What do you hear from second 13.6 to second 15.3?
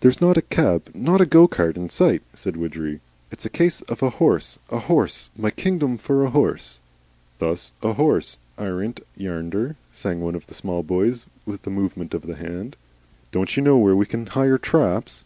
know where we can hire traps?"